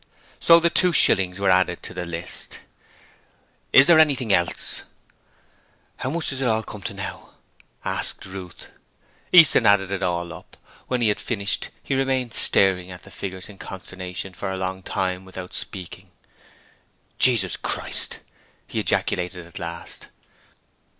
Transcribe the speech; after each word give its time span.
So 0.39 0.59
the 0.59 0.71
two 0.71 0.93
shillings 0.93 1.37
were 1.39 1.51
added 1.51 1.83
to 1.83 1.93
the 1.93 2.07
list. 2.07 2.61
'Is 3.71 3.85
there 3.85 3.99
anything 3.99 4.33
else?' 4.33 4.81
'How 5.97 6.09
much 6.09 6.29
does 6.29 6.41
it 6.41 6.47
all 6.47 6.63
come 6.63 6.81
to 6.81 6.93
now?' 6.95 7.35
asked 7.85 8.25
Ruth. 8.25 8.69
Easton 9.31 9.67
added 9.67 9.91
it 9.91 10.01
all 10.01 10.33
up. 10.33 10.57
When 10.87 11.01
he 11.01 11.09
had 11.09 11.19
finished 11.19 11.69
he 11.83 11.93
remained 11.93 12.33
staring 12.33 12.89
at 12.89 13.03
the 13.03 13.11
figures 13.11 13.47
in 13.47 13.59
consternation 13.59 14.33
for 14.33 14.49
a 14.51 14.57
long 14.57 14.81
time 14.81 15.23
without 15.23 15.53
speaking. 15.53 16.09
'Jesus 17.19 17.55
Christ!' 17.55 18.21
he 18.65 18.79
ejaculated 18.79 19.45
at 19.45 19.59
last. 19.59 20.07